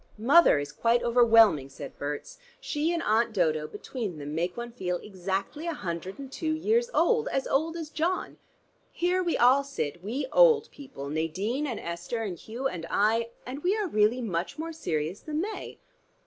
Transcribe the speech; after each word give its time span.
"Mother 0.17 0.57
is 0.57 0.71
quite 0.71 1.03
overwhelming," 1.03 1.69
said 1.69 1.95
Berts. 1.99 2.39
"She 2.59 2.91
and 2.91 3.03
Aunt 3.03 3.31
Dodo 3.33 3.67
between 3.67 4.17
them 4.17 4.33
make 4.33 4.57
one 4.57 4.71
feel 4.71 4.97
exactly 4.97 5.67
a 5.67 5.75
hundred 5.75 6.17
and 6.17 6.31
two 6.31 6.53
years 6.55 6.89
old, 6.91 7.27
as 7.27 7.45
old 7.47 7.77
as 7.77 7.91
John. 7.91 8.39
Here 8.91 9.21
we 9.21 9.37
all 9.37 9.63
sit, 9.63 10.03
we 10.03 10.25
old 10.33 10.71
people, 10.71 11.07
Nadine 11.07 11.67
and 11.67 11.79
Esther 11.79 12.23
and 12.23 12.35
Hugh 12.39 12.67
and 12.67 12.87
I, 12.89 13.29
and 13.45 13.61
we 13.61 13.77
are 13.77 13.87
really 13.87 14.23
much 14.23 14.57
more 14.57 14.73
serious 14.73 15.19
than 15.19 15.41
they." 15.41 15.77